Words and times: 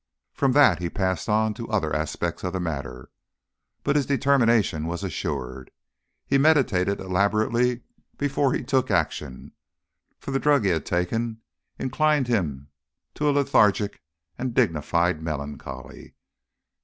From 0.33 0.53
that 0.53 0.79
he 0.79 0.89
passed 0.89 1.27
to 1.27 1.67
other 1.69 1.95
aspects 1.95 2.43
of 2.43 2.53
the 2.53 2.59
matter, 2.59 3.11
but 3.83 3.95
his 3.95 4.07
determination 4.07 4.87
was 4.87 5.03
assured. 5.03 5.69
He 6.25 6.39
meditated 6.39 6.99
elaborately 6.99 7.81
before 8.17 8.51
he 8.53 8.63
took 8.63 8.89
action, 8.89 9.51
for 10.17 10.31
the 10.31 10.39
drug 10.39 10.63
he 10.65 10.71
had 10.71 10.87
taken 10.87 11.41
inclined 11.77 12.27
him 12.27 12.69
to 13.13 13.29
a 13.29 13.31
lethargic 13.31 14.01
and 14.39 14.55
dignified 14.55 15.21
melancholy. 15.21 16.15